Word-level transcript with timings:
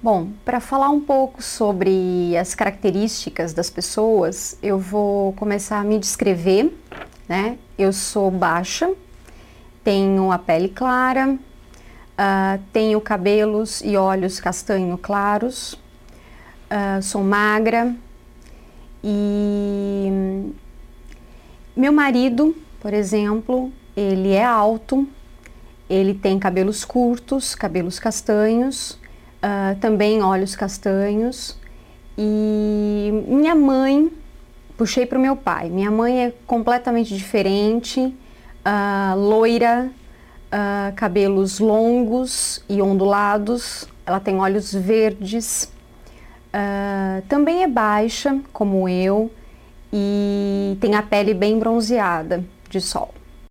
Bom, 0.00 0.28
para 0.44 0.60
falar 0.60 0.90
um 0.90 1.00
pouco 1.00 1.42
sobre 1.42 2.36
as 2.36 2.54
características 2.54 3.52
das 3.52 3.68
pessoas, 3.68 4.56
eu 4.62 4.78
vou 4.78 5.32
começar 5.32 5.80
a 5.80 5.82
me 5.82 5.98
descrever, 5.98 6.72
né? 7.28 7.58
Eu 7.76 7.92
sou 7.92 8.30
baixa, 8.30 8.88
tenho 9.82 10.30
a 10.30 10.38
pele 10.38 10.68
clara, 10.68 11.32
uh, 11.34 12.62
tenho 12.72 13.00
cabelos 13.00 13.80
e 13.80 13.96
olhos 13.96 14.38
castanho 14.38 14.96
claros, 14.96 15.72
uh, 15.72 17.02
sou 17.02 17.24
magra 17.24 17.92
e 19.02 20.52
meu 21.74 21.92
marido, 21.92 22.56
por 22.78 22.94
exemplo, 22.94 23.72
ele 23.96 24.30
é 24.30 24.44
alto, 24.44 25.08
ele 25.90 26.14
tem 26.14 26.38
cabelos 26.38 26.84
curtos, 26.84 27.56
cabelos 27.56 27.98
castanhos 27.98 28.96
uh, 29.42 29.78
também 29.80 30.22
olhos 30.22 30.54
castanhos. 30.54 31.56
E 32.16 33.24
minha 33.26 33.54
mãe, 33.54 34.10
puxei 34.76 35.06
para 35.06 35.18
o 35.18 35.20
meu 35.20 35.36
pai. 35.36 35.68
Minha 35.68 35.90
mãe 35.90 36.26
é 36.26 36.32
completamente 36.46 37.14
diferente, 37.14 38.00
uh, 38.00 39.16
loira, 39.16 39.90
uh, 40.52 40.94
cabelos 40.94 41.58
longos 41.58 42.62
e 42.68 42.82
ondulados. 42.82 43.86
Ela 44.04 44.20
tem 44.20 44.38
olhos 44.38 44.72
verdes. 44.72 45.70
também 47.28 47.62
é 47.62 47.68
baixa, 47.68 48.40
como 48.52 48.88
eu, 48.88 49.30
e 49.92 50.76
tem 50.80 50.94
a 50.94 51.02
pele 51.02 51.34
bem 51.34 51.58
bronzeada 51.58 52.42
de 52.70 52.80
sol. 52.80 53.12